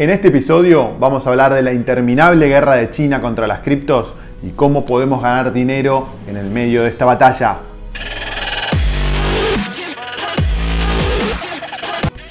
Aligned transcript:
En 0.00 0.08
este 0.08 0.28
episodio 0.28 0.96
vamos 0.98 1.26
a 1.26 1.30
hablar 1.30 1.52
de 1.52 1.60
la 1.60 1.74
interminable 1.74 2.48
guerra 2.48 2.76
de 2.76 2.88
China 2.88 3.20
contra 3.20 3.46
las 3.46 3.60
criptos 3.60 4.14
y 4.42 4.48
cómo 4.52 4.86
podemos 4.86 5.22
ganar 5.22 5.52
dinero 5.52 6.08
en 6.26 6.38
el 6.38 6.48
medio 6.48 6.84
de 6.84 6.88
esta 6.88 7.04
batalla. 7.04 7.58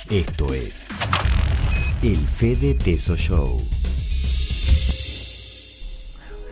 Esto 0.10 0.52
es 0.52 0.88
el 2.02 2.18
Fede 2.18 2.74
Teso 2.74 3.16
Show. 3.16 3.62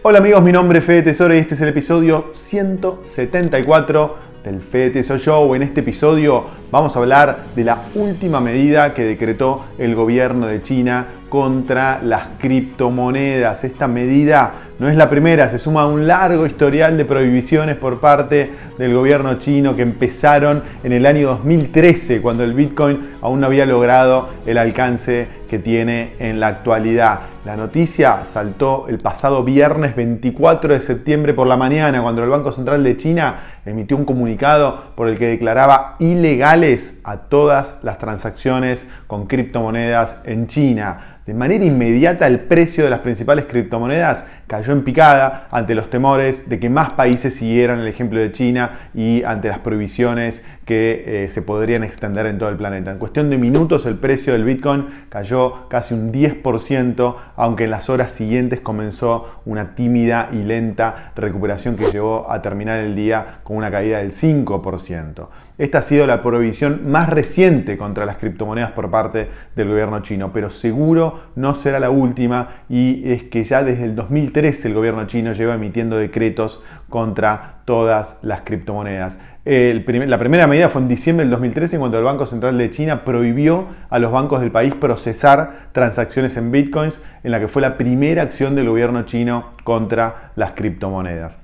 Hola 0.03 0.19
amigos, 0.19 0.43
mi 0.43 0.51
nombre 0.51 0.77
es 0.77 0.85
Fede 0.85 1.01
Tesoro 1.01 1.33
y 1.33 1.39
este 1.39 1.55
es 1.55 1.61
el 1.61 1.69
episodio 1.69 2.31
174 2.43 4.17
del 4.47 4.61
Fede 4.61 4.91
Teso 4.91 5.17
Show. 5.17 5.53
En 5.55 5.61
este 5.61 5.81
episodio 5.81 6.45
vamos 6.71 6.95
a 6.95 6.99
hablar 6.99 7.47
de 7.55 7.65
la 7.65 7.81
última 7.95 8.39
medida 8.39 8.93
que 8.93 9.03
decretó 9.03 9.65
el 9.77 9.93
gobierno 9.93 10.47
de 10.47 10.61
China 10.61 11.07
contra 11.27 12.01
las 12.01 12.27
criptomonedas. 12.39 13.63
Esta 13.65 13.87
medida 13.87 14.66
no 14.79 14.87
es 14.89 14.95
la 14.95 15.09
primera, 15.09 15.49
se 15.49 15.57
suma 15.57 15.81
a 15.81 15.87
un 15.87 16.05
largo 16.05 16.45
historial 16.45 16.97
de 16.97 17.05
prohibiciones 17.05 17.75
por 17.77 17.99
parte 17.99 18.51
del 18.77 18.93
gobierno 18.93 19.39
chino 19.39 19.75
que 19.75 19.81
empezaron 19.81 20.61
en 20.83 20.93
el 20.93 21.07
año 21.07 21.29
2013, 21.29 22.21
cuando 22.21 22.43
el 22.43 22.53
Bitcoin 22.53 23.15
aún 23.21 23.39
no 23.39 23.47
había 23.47 23.65
logrado 23.65 24.29
el 24.45 24.59
alcance 24.59 25.27
que 25.49 25.57
tiene 25.57 26.13
en 26.19 26.39
la 26.39 26.47
actualidad. 26.47 27.21
La 27.43 27.55
noticia 27.55 28.25
saltó 28.25 28.85
el 28.87 28.99
pasado 28.99 29.43
viernes 29.43 29.95
24 29.95 30.73
de 30.73 30.81
septiembre 30.81 31.33
por 31.33 31.47
la 31.47 31.57
mañana, 31.57 32.01
cuando 32.03 32.23
el 32.23 32.29
Banco 32.29 32.51
Central 32.51 32.83
de 32.83 32.97
China 32.97 33.35
emitió 33.65 33.97
un 33.97 34.05
comunicado 34.05 34.91
por 34.95 35.07
el 35.07 35.17
que 35.17 35.27
declaraba 35.27 35.95
ilegales 35.99 36.99
a 37.03 37.17
todas 37.17 37.79
las 37.83 37.97
transacciones 37.97 38.87
con 39.07 39.25
criptomonedas 39.25 40.21
en 40.25 40.47
China. 40.47 41.17
De 41.27 41.33
manera 41.33 41.65
inmediata 41.65 42.25
el 42.25 42.39
precio 42.39 42.85
de 42.85 42.89
las 42.89 43.01
principales 43.01 43.45
criptomonedas 43.45 44.25
cayó 44.47 44.66
en 44.73 44.83
picada 44.83 45.47
ante 45.51 45.75
los 45.75 45.89
temores 45.89 46.49
de 46.49 46.59
que 46.59 46.69
más 46.69 46.93
países 46.93 47.35
siguieran 47.35 47.79
el 47.79 47.87
ejemplo 47.87 48.19
de 48.19 48.31
China 48.31 48.89
y 48.93 49.23
ante 49.23 49.47
las 49.47 49.59
prohibiciones 49.59 50.45
que 50.67 51.23
eh, 51.23 51.29
se 51.29 51.41
podrían 51.41 51.85
extender 51.85 52.25
en 52.25 52.37
todo 52.37 52.49
el 52.49 52.57
planeta. 52.57 52.91
En 52.91 52.99
cuestión 52.99 53.29
de 53.29 53.37
minutos 53.37 53.85
el 53.85 53.95
precio 53.95 54.33
del 54.33 54.43
Bitcoin 54.43 54.85
cayó 55.07 55.69
casi 55.69 55.93
un 55.93 56.11
10%, 56.11 57.15
aunque 57.37 57.63
en 57.63 57.71
las 57.71 57.89
horas 57.89 58.11
siguientes 58.11 58.59
comenzó 58.59 59.39
una 59.45 59.75
tímida 59.75 60.27
y 60.33 60.43
lenta 60.43 61.13
recuperación 61.15 61.77
que 61.77 61.89
llevó 61.89 62.29
a 62.29 62.41
terminar 62.41 62.79
el 62.81 62.97
día 62.97 63.39
con 63.43 63.55
una 63.55 63.71
caída 63.71 63.99
del 63.99 64.11
5%. 64.11 65.27
Esta 65.57 65.79
ha 65.79 65.81
sido 65.81 66.05
la 66.05 66.21
prohibición 66.21 66.91
más 66.91 67.09
reciente 67.09 67.77
contra 67.77 68.05
las 68.05 68.17
criptomonedas 68.17 68.73
por 68.73 68.91
parte 68.91 69.27
del 69.55 69.69
gobierno 69.69 70.01
chino, 70.01 70.31
pero 70.31 70.51
seguro 70.51 71.21
no 71.35 71.55
será 71.55 71.79
la 71.79 71.89
última 71.89 72.49
y 72.69 73.09
es 73.11 73.23
que 73.23 73.43
ya 73.43 73.63
desde 73.63 73.85
el 73.85 73.95
2013 73.95 74.67
el 74.67 74.73
gobierno 74.75 75.07
chino 75.07 75.31
lleva 75.31 75.55
emitiendo 75.55 75.97
decretos 75.97 76.63
contra 76.89 77.55
todas 77.65 78.19
las 78.23 78.41
criptomonedas. 78.41 79.19
la 79.43 80.17
primera 80.19 80.47
medida 80.47 80.69
fue 80.69 80.81
en 80.81 80.87
diciembre 80.87 81.25
del 81.25 81.31
2013 81.31 81.79
cuando 81.79 81.97
el 81.97 82.03
Banco 82.03 82.25
Central 82.25 82.57
de 82.57 82.69
China 82.71 83.03
prohibió 83.03 83.67
a 83.89 83.99
los 83.99 84.11
bancos 84.11 84.41
del 84.41 84.51
país 84.51 84.73
procesar 84.73 85.67
transacciones 85.73 86.37
en 86.37 86.51
bitcoins, 86.51 87.01
en 87.23 87.31
la 87.31 87.39
que 87.39 87.47
fue 87.47 87.61
la 87.61 87.77
primera 87.77 88.23
acción 88.23 88.55
del 88.55 88.69
gobierno 88.69 89.03
chino 89.03 89.51
contra 89.63 90.31
las 90.35 90.51
criptomonedas. 90.51 91.39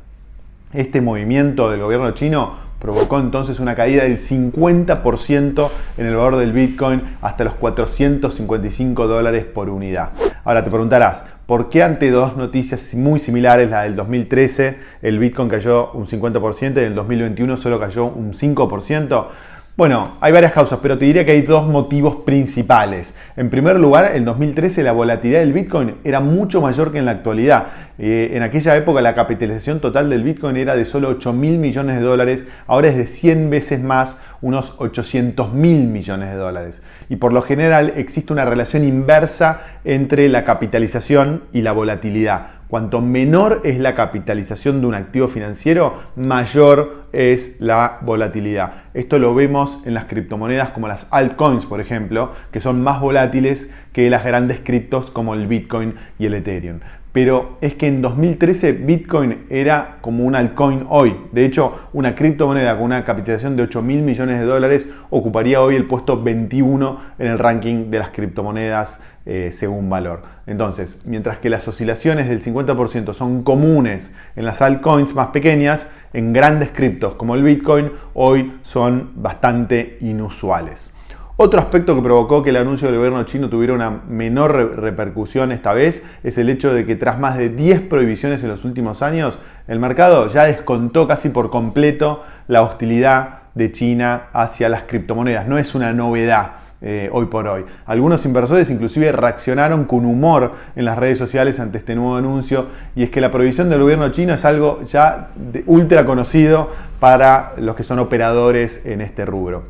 Este 0.73 1.01
movimiento 1.01 1.69
del 1.69 1.81
gobierno 1.81 2.11
chino 2.11 2.55
provocó 2.79 3.19
entonces 3.19 3.59
una 3.59 3.75
caída 3.75 4.03
del 4.03 4.17
50% 4.17 5.69
en 5.97 6.05
el 6.05 6.15
valor 6.15 6.35
del 6.35 6.51
Bitcoin 6.51 7.01
hasta 7.21 7.45
los 7.45 7.55
455 7.55 9.07
dólares 9.07 9.45
por 9.45 9.69
unidad. 9.69 10.09
Ahora 10.45 10.61
te 10.61 10.69
preguntarás, 10.69 11.25
¿por 11.45 11.69
qué 11.69 11.83
ante 11.83 12.11
dos 12.11 12.35
noticias 12.35 12.93
muy 12.95 13.21
similares, 13.21 13.69
la 13.69 13.83
del 13.83 13.95
2013, 13.95 14.77
el 15.01 15.17
Bitcoin 15.17 15.47
cayó 15.47 15.91
un 15.93 16.05
50% 16.05 16.75
y 16.75 16.79
en 16.79 16.85
el 16.85 16.95
2021 16.95 17.55
solo 17.55 17.79
cayó 17.79 18.05
un 18.07 18.33
5%? 18.33 19.27
Bueno, 19.75 20.17
hay 20.21 20.31
varias 20.31 20.51
causas, 20.51 20.77
pero 20.83 20.99
te 20.99 21.05
diría 21.05 21.25
que 21.25 21.31
hay 21.31 21.41
dos 21.41 21.65
motivos 21.65 22.17
principales. 22.17 23.15
En 23.35 23.49
primer 23.49 23.79
lugar, 23.79 24.15
en 24.15 24.23
2013 24.23 24.83
la 24.83 24.91
volatilidad 24.91 25.39
del 25.39 25.51
Bitcoin 25.51 25.95
era 26.03 26.19
mucho 26.19 26.61
mayor 26.61 26.91
que 26.91 26.99
en 26.99 27.05
la 27.05 27.11
actualidad. 27.13 27.69
Eh, 27.97 28.33
en 28.35 28.43
aquella 28.43 28.77
época 28.77 29.01
la 29.01 29.15
capitalización 29.15 29.79
total 29.79 30.11
del 30.11 30.21
Bitcoin 30.21 30.57
era 30.57 30.75
de 30.75 30.85
solo 30.85 31.09
8 31.09 31.33
mil 31.33 31.57
millones 31.57 31.95
de 31.95 32.03
dólares, 32.03 32.45
ahora 32.67 32.89
es 32.89 32.97
de 32.97 33.07
100 33.07 33.49
veces 33.49 33.81
más, 33.81 34.19
unos 34.43 34.75
800 34.77 35.53
mil 35.53 35.87
millones 35.87 36.29
de 36.29 36.35
dólares. 36.35 36.83
Y 37.09 37.15
por 37.15 37.33
lo 37.33 37.41
general 37.41 37.93
existe 37.95 38.31
una 38.31 38.45
relación 38.45 38.83
inversa 38.83 39.61
entre 39.85 40.29
la 40.29 40.45
capitalización 40.45 41.45
y 41.51 41.63
la 41.63 41.71
volatilidad. 41.71 42.61
Cuanto 42.73 43.01
menor 43.01 43.61
es 43.65 43.77
la 43.77 43.93
capitalización 43.93 44.81
de 44.81 44.87
un 44.87 44.95
activo 44.95 45.27
financiero, 45.27 45.93
mayor 46.15 47.03
es 47.13 47.57
la 47.59 47.99
volatilidad. 48.01 48.85
Esto 48.95 49.19
lo 49.19 49.35
vemos 49.35 49.79
en 49.85 49.93
las 49.93 50.05
criptomonedas 50.05 50.69
como 50.69 50.87
las 50.87 51.05
altcoins, 51.11 51.67
por 51.67 51.81
ejemplo, 51.81 52.31
que 52.51 52.61
son 52.61 52.81
más 52.81 52.99
volátiles 52.99 53.69
que 53.91 54.09
las 54.09 54.25
grandes 54.25 54.61
criptos 54.63 55.11
como 55.11 55.35
el 55.35 55.45
Bitcoin 55.45 55.93
y 56.17 56.25
el 56.25 56.33
Ethereum. 56.33 56.79
Pero 57.11 57.59
es 57.61 57.75
que 57.75 57.85
en 57.85 58.01
2013 58.01 58.71
Bitcoin 58.71 59.45
era 59.51 59.99
como 60.01 60.23
un 60.23 60.33
altcoin 60.33 60.87
hoy. 60.89 61.15
De 61.31 61.45
hecho, 61.45 61.89
una 61.93 62.15
criptomoneda 62.15 62.73
con 62.75 62.85
una 62.85 63.05
capitalización 63.05 63.55
de 63.55 63.61
8 63.61 63.83
mil 63.83 64.01
millones 64.01 64.39
de 64.39 64.45
dólares 64.45 64.87
ocuparía 65.11 65.61
hoy 65.61 65.75
el 65.75 65.85
puesto 65.85 66.23
21 66.23 66.99
en 67.19 67.27
el 67.27 67.37
ranking 67.37 67.91
de 67.91 67.99
las 67.99 68.09
criptomonedas 68.09 68.99
eh, 69.25 69.51
según 69.53 69.89
valor. 69.89 70.23
Entonces, 70.45 71.01
mientras 71.05 71.37
que 71.39 71.49
las 71.49 71.67
oscilaciones 71.67 72.27
del 72.27 72.43
50% 72.43 73.13
son 73.13 73.43
comunes 73.43 74.13
en 74.35 74.45
las 74.45 74.61
altcoins 74.61 75.15
más 75.15 75.27
pequeñas, 75.27 75.87
en 76.13 76.33
grandes 76.33 76.71
criptos 76.71 77.15
como 77.15 77.35
el 77.35 77.43
Bitcoin 77.43 77.91
hoy 78.13 78.53
son 78.63 79.11
bastante 79.15 79.97
inusuales. 80.01 80.93
Otro 81.35 81.59
aspecto 81.59 81.95
que 81.95 82.01
provocó 82.03 82.43
que 82.43 82.51
el 82.51 82.57
anuncio 82.57 82.87
del 82.87 82.97
gobierno 82.97 83.23
chino 83.23 83.49
tuviera 83.49 83.73
una 83.73 83.89
menor 83.89 84.79
repercusión 84.79 85.51
esta 85.51 85.73
vez 85.73 86.05
es 86.23 86.37
el 86.37 86.47
hecho 86.47 86.71
de 86.71 86.85
que 86.85 86.95
tras 86.95 87.19
más 87.19 87.39
de 87.39 87.49
10 87.49 87.81
prohibiciones 87.81 88.43
en 88.43 88.49
los 88.49 88.63
últimos 88.65 89.01
años, 89.01 89.39
el 89.67 89.79
mercado 89.79 90.27
ya 90.27 90.43
descontó 90.43 91.07
casi 91.07 91.29
por 91.29 91.49
completo 91.49 92.23
la 92.47 92.61
hostilidad 92.61 93.39
de 93.55 93.71
China 93.71 94.25
hacia 94.31 94.69
las 94.69 94.83
criptomonedas. 94.83 95.47
No 95.47 95.57
es 95.57 95.73
una 95.73 95.91
novedad. 95.91 96.51
Eh, 96.85 97.09
hoy 97.13 97.27
por 97.27 97.47
hoy. 97.47 97.63
Algunos 97.85 98.25
inversores 98.25 98.69
inclusive 98.69 99.13
reaccionaron 99.13 99.85
con 99.85 100.05
humor 100.05 100.51
en 100.75 100.83
las 100.83 100.97
redes 100.97 101.17
sociales 101.17 101.61
ante 101.61 101.77
este 101.77 101.95
nuevo 101.95 102.17
anuncio 102.17 102.67
y 102.93 103.03
es 103.03 103.09
que 103.09 103.21
la 103.21 103.31
prohibición 103.31 103.69
del 103.69 103.79
gobierno 103.79 104.09
chino 104.09 104.33
es 104.33 104.43
algo 104.43 104.83
ya 104.83 105.29
ultra 105.65 106.05
conocido 106.05 106.71
para 106.99 107.53
los 107.55 107.77
que 107.77 107.83
son 107.83 107.99
operadores 107.99 108.85
en 108.85 108.99
este 108.99 109.23
rubro. 109.23 109.63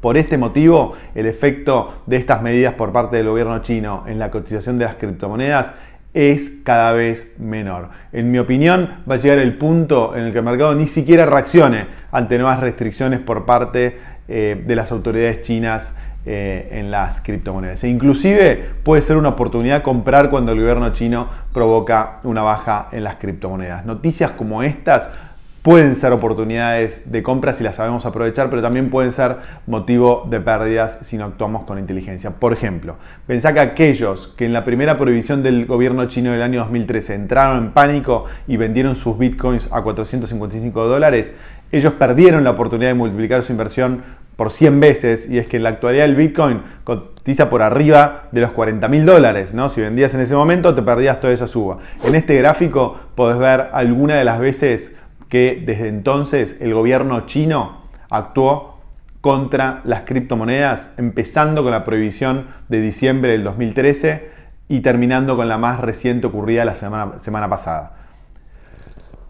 Por 0.00 0.16
este 0.16 0.38
motivo, 0.38 0.92
el 1.16 1.26
efecto 1.26 2.02
de 2.06 2.18
estas 2.18 2.40
medidas 2.40 2.74
por 2.74 2.92
parte 2.92 3.16
del 3.16 3.26
gobierno 3.26 3.58
chino 3.62 4.04
en 4.06 4.20
la 4.20 4.30
cotización 4.30 4.78
de 4.78 4.84
las 4.84 4.94
criptomonedas 4.94 5.74
es 6.14 6.52
cada 6.62 6.92
vez 6.92 7.34
menor. 7.40 7.88
En 8.12 8.30
mi 8.30 8.38
opinión, 8.38 8.90
va 9.10 9.16
a 9.16 9.18
llegar 9.18 9.38
el 9.38 9.58
punto 9.58 10.14
en 10.14 10.26
el 10.26 10.32
que 10.32 10.38
el 10.38 10.44
mercado 10.44 10.76
ni 10.76 10.86
siquiera 10.86 11.26
reaccione 11.26 11.86
ante 12.12 12.38
nuevas 12.38 12.60
restricciones 12.60 13.18
por 13.18 13.44
parte 13.44 13.98
eh, 14.28 14.62
de 14.64 14.76
las 14.76 14.92
autoridades 14.92 15.42
chinas 15.42 15.96
eh, 16.30 16.68
en 16.72 16.90
las 16.90 17.22
criptomonedas. 17.22 17.82
E 17.84 17.88
inclusive 17.88 18.62
puede 18.82 19.00
ser 19.00 19.16
una 19.16 19.30
oportunidad 19.30 19.82
comprar 19.82 20.28
cuando 20.28 20.52
el 20.52 20.60
gobierno 20.60 20.92
chino 20.92 21.26
provoca 21.54 22.20
una 22.22 22.42
baja 22.42 22.88
en 22.92 23.04
las 23.04 23.14
criptomonedas. 23.14 23.86
Noticias 23.86 24.32
como 24.32 24.62
estas 24.62 25.08
pueden 25.62 25.96
ser 25.96 26.12
oportunidades 26.12 27.10
de 27.10 27.22
compra 27.22 27.54
si 27.54 27.64
las 27.64 27.76
sabemos 27.76 28.04
aprovechar, 28.04 28.50
pero 28.50 28.60
también 28.60 28.90
pueden 28.90 29.12
ser 29.12 29.36
motivo 29.66 30.26
de 30.28 30.38
pérdidas 30.40 30.98
si 31.00 31.16
no 31.16 31.24
actuamos 31.24 31.64
con 31.64 31.78
inteligencia. 31.78 32.30
Por 32.32 32.52
ejemplo, 32.52 32.96
pensá 33.26 33.54
que 33.54 33.60
aquellos 33.60 34.34
que 34.36 34.44
en 34.44 34.52
la 34.52 34.66
primera 34.66 34.98
prohibición 34.98 35.42
del 35.42 35.64
gobierno 35.64 36.08
chino 36.08 36.32
del 36.32 36.42
año 36.42 36.60
2013 36.60 37.14
entraron 37.14 37.56
en 37.56 37.70
pánico 37.70 38.26
y 38.46 38.58
vendieron 38.58 38.96
sus 38.96 39.16
bitcoins 39.16 39.72
a 39.72 39.80
455 39.80 40.86
dólares, 40.86 41.34
ellos 41.72 41.94
perdieron 41.94 42.44
la 42.44 42.50
oportunidad 42.50 42.90
de 42.90 42.94
multiplicar 42.94 43.42
su 43.42 43.52
inversión 43.52 44.02
por 44.38 44.52
100 44.52 44.78
veces 44.78 45.28
y 45.28 45.38
es 45.38 45.48
que 45.48 45.56
en 45.56 45.64
la 45.64 45.70
actualidad 45.70 46.04
el 46.04 46.14
Bitcoin 46.14 46.62
cotiza 46.84 47.50
por 47.50 47.60
arriba 47.60 48.28
de 48.30 48.40
los 48.40 48.52
40 48.52 48.86
mil 48.86 49.04
dólares. 49.04 49.52
¿no? 49.52 49.68
Si 49.68 49.80
vendías 49.80 50.14
en 50.14 50.20
ese 50.20 50.36
momento 50.36 50.76
te 50.76 50.82
perdías 50.82 51.18
toda 51.18 51.32
esa 51.32 51.48
suba. 51.48 51.78
En 52.04 52.14
este 52.14 52.36
gráfico 52.36 53.00
podés 53.16 53.36
ver 53.36 53.70
alguna 53.72 54.14
de 54.14 54.24
las 54.24 54.38
veces 54.38 54.96
que 55.28 55.60
desde 55.66 55.88
entonces 55.88 56.56
el 56.60 56.72
gobierno 56.72 57.26
chino 57.26 57.82
actuó 58.10 58.78
contra 59.20 59.80
las 59.82 60.02
criptomonedas, 60.02 60.92
empezando 60.98 61.64
con 61.64 61.72
la 61.72 61.84
prohibición 61.84 62.46
de 62.68 62.80
diciembre 62.80 63.32
del 63.32 63.42
2013 63.42 64.30
y 64.68 64.82
terminando 64.82 65.34
con 65.34 65.48
la 65.48 65.58
más 65.58 65.80
reciente 65.80 66.28
ocurrida 66.28 66.64
la 66.64 66.76
semana, 66.76 67.18
semana 67.18 67.48
pasada. 67.48 67.96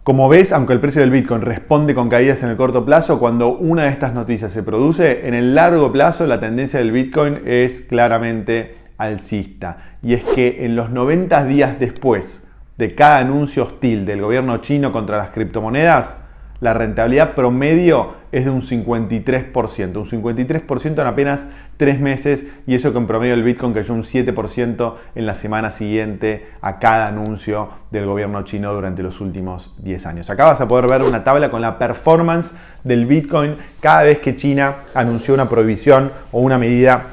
Como 0.03 0.29
ves, 0.29 0.53
aunque 0.53 0.73
el 0.73 0.79
precio 0.79 1.01
del 1.01 1.11
Bitcoin 1.11 1.41
responde 1.41 1.93
con 1.93 2.09
caídas 2.09 2.41
en 2.41 2.49
el 2.49 2.57
corto 2.57 2.85
plazo, 2.85 3.19
cuando 3.19 3.49
una 3.49 3.83
de 3.83 3.89
estas 3.89 4.13
noticias 4.13 4.51
se 4.51 4.63
produce, 4.63 5.27
en 5.27 5.33
el 5.33 5.53
largo 5.53 5.91
plazo 5.91 6.25
la 6.25 6.39
tendencia 6.39 6.79
del 6.79 6.91
Bitcoin 6.91 7.41
es 7.45 7.81
claramente 7.81 8.77
alcista. 8.97 9.97
Y 10.01 10.13
es 10.13 10.23
que 10.23 10.65
en 10.65 10.75
los 10.75 10.89
90 10.89 11.45
días 11.45 11.79
después 11.79 12.47
de 12.77 12.95
cada 12.95 13.19
anuncio 13.19 13.63
hostil 13.63 14.05
del 14.05 14.21
gobierno 14.21 14.57
chino 14.59 14.93
contra 14.93 15.17
las 15.17 15.29
criptomonedas, 15.31 16.15
la 16.61 16.73
rentabilidad 16.73 17.35
promedio 17.35 18.19
es 18.31 18.45
de 18.45 18.51
un 18.51 18.61
53%, 18.61 19.95
un 19.95 20.09
53% 20.09 21.01
en 21.01 21.07
apenas 21.07 21.47
tres 21.77 21.99
meses 21.99 22.45
y 22.67 22.75
eso 22.75 22.91
que 22.91 22.97
en 22.97 23.07
promedio 23.07 23.33
el 23.33 23.43
Bitcoin 23.43 23.73
cayó 23.73 23.93
un 23.93 24.03
7% 24.03 24.93
en 25.15 25.25
la 25.25 25.33
semana 25.33 25.71
siguiente 25.71 26.47
a 26.61 26.79
cada 26.79 27.07
anuncio 27.07 27.69
del 27.91 28.05
gobierno 28.05 28.43
chino 28.43 28.73
durante 28.73 29.01
los 29.01 29.21
últimos 29.21 29.73
10 29.79 30.05
años. 30.05 30.29
Acá 30.29 30.45
vas 30.45 30.61
a 30.61 30.67
poder 30.67 30.87
ver 30.87 31.01
una 31.01 31.23
tabla 31.23 31.49
con 31.49 31.61
la 31.61 31.79
performance 31.79 32.53
del 32.83 33.05
Bitcoin 33.05 33.55
cada 33.79 34.03
vez 34.03 34.19
que 34.19 34.35
China 34.35 34.75
anunció 34.93 35.33
una 35.33 35.49
prohibición 35.49 36.11
o 36.31 36.41
una 36.41 36.57
medida 36.57 37.03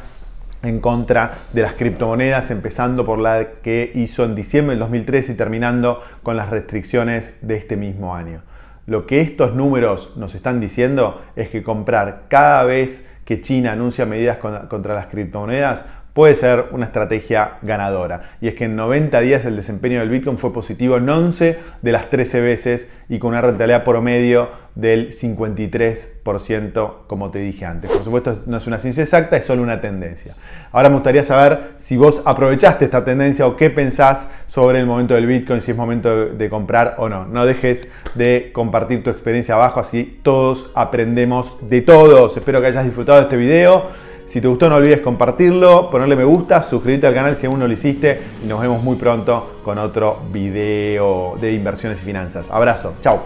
en 0.62 0.80
contra 0.80 1.32
de 1.52 1.62
las 1.62 1.74
criptomonedas, 1.74 2.50
empezando 2.50 3.06
por 3.06 3.18
la 3.18 3.46
que 3.62 3.92
hizo 3.94 4.24
en 4.24 4.34
diciembre 4.34 4.72
del 4.72 4.80
2013 4.80 5.32
y 5.32 5.36
terminando 5.36 6.02
con 6.22 6.36
las 6.36 6.50
restricciones 6.50 7.38
de 7.42 7.56
este 7.56 7.76
mismo 7.76 8.16
año. 8.16 8.42
Lo 8.86 9.06
que 9.06 9.20
estos 9.20 9.54
números 9.54 10.12
nos 10.16 10.34
están 10.34 10.60
diciendo 10.60 11.20
es 11.34 11.48
que 11.48 11.62
comprar 11.62 12.26
cada 12.28 12.64
vez 12.64 13.10
que 13.24 13.40
China 13.40 13.72
anuncia 13.72 14.06
medidas 14.06 14.38
contra 14.38 14.94
las 14.94 15.06
criptomonedas 15.06 15.84
puede 16.16 16.34
ser 16.34 16.68
una 16.70 16.86
estrategia 16.86 17.58
ganadora. 17.60 18.30
Y 18.40 18.48
es 18.48 18.54
que 18.54 18.64
en 18.64 18.74
90 18.74 19.20
días 19.20 19.44
el 19.44 19.54
desempeño 19.54 20.00
del 20.00 20.08
Bitcoin 20.08 20.38
fue 20.38 20.50
positivo 20.50 20.96
en 20.96 21.06
11 21.06 21.58
de 21.82 21.92
las 21.92 22.08
13 22.08 22.40
veces 22.40 22.90
y 23.10 23.18
con 23.18 23.32
una 23.32 23.42
rentabilidad 23.42 23.84
promedio 23.84 24.48
del 24.74 25.12
53%, 25.12 26.90
como 27.06 27.30
te 27.30 27.40
dije 27.40 27.66
antes. 27.66 27.90
Por 27.90 28.02
supuesto, 28.02 28.42
no 28.46 28.56
es 28.56 28.66
una 28.66 28.78
ciencia 28.78 29.02
exacta, 29.02 29.36
es 29.36 29.44
solo 29.44 29.62
una 29.62 29.82
tendencia. 29.82 30.34
Ahora 30.72 30.88
me 30.88 30.94
gustaría 30.94 31.22
saber 31.22 31.72
si 31.76 31.98
vos 31.98 32.22
aprovechaste 32.24 32.86
esta 32.86 33.04
tendencia 33.04 33.46
o 33.46 33.54
qué 33.54 33.68
pensás 33.68 34.30
sobre 34.46 34.80
el 34.80 34.86
momento 34.86 35.12
del 35.12 35.26
Bitcoin, 35.26 35.60
si 35.60 35.72
es 35.72 35.76
momento 35.76 36.28
de 36.30 36.48
comprar 36.48 36.94
o 36.96 37.10
no. 37.10 37.26
No 37.26 37.44
dejes 37.44 37.90
de 38.14 38.52
compartir 38.54 39.04
tu 39.04 39.10
experiencia 39.10 39.54
abajo, 39.54 39.80
así 39.80 40.18
todos 40.22 40.72
aprendemos 40.74 41.58
de 41.68 41.82
todos. 41.82 42.34
Espero 42.38 42.60
que 42.62 42.68
hayas 42.68 42.84
disfrutado 42.84 43.18
de 43.18 43.24
este 43.24 43.36
video. 43.36 44.05
Si 44.26 44.40
te 44.40 44.48
gustó 44.48 44.68
no 44.68 44.76
olvides 44.76 45.00
compartirlo, 45.00 45.88
ponerle 45.90 46.16
me 46.16 46.24
gusta, 46.24 46.60
suscribirte 46.60 47.06
al 47.06 47.14
canal 47.14 47.36
si 47.36 47.46
aún 47.46 47.60
no 47.60 47.66
lo 47.66 47.72
hiciste 47.72 48.20
y 48.42 48.46
nos 48.46 48.60
vemos 48.60 48.82
muy 48.82 48.96
pronto 48.96 49.58
con 49.62 49.78
otro 49.78 50.20
video 50.32 51.36
de 51.40 51.52
inversiones 51.52 52.02
y 52.02 52.04
finanzas. 52.04 52.50
Abrazo, 52.50 52.94
chao. 53.02 53.24